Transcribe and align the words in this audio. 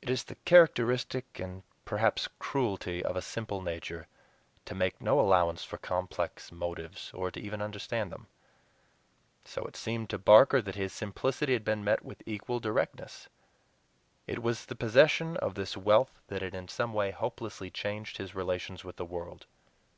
It 0.00 0.08
is 0.08 0.24
the 0.24 0.34
characteristic 0.46 1.38
and 1.38 1.62
perhaps 1.84 2.26
cruelty 2.38 3.04
of 3.04 3.16
a 3.16 3.20
simple 3.20 3.60
nature 3.60 4.08
to 4.64 4.74
make 4.74 4.98
no 4.98 5.20
allowance 5.20 5.62
for 5.62 5.76
complex 5.76 6.50
motives, 6.50 7.10
or 7.12 7.30
to 7.30 7.38
even 7.38 7.60
understand 7.60 8.10
them! 8.10 8.28
So 9.44 9.66
it 9.66 9.76
seemed 9.76 10.08
to 10.08 10.18
Barker 10.18 10.62
that 10.62 10.74
his 10.74 10.94
simplicity 10.94 11.52
had 11.52 11.66
been 11.66 11.84
met 11.84 12.02
with 12.02 12.22
equal 12.24 12.60
directness. 12.60 13.28
It 14.26 14.42
was 14.42 14.64
the 14.64 14.74
possession 14.74 15.36
of 15.36 15.54
this 15.54 15.76
wealth 15.76 16.18
that 16.28 16.40
had 16.40 16.54
in 16.54 16.66
some 16.66 16.94
way 16.94 17.10
hopelessly 17.10 17.70
changed 17.70 18.16
his 18.16 18.34
relations 18.34 18.84
with 18.84 18.96
the 18.96 19.04
world. 19.04 19.44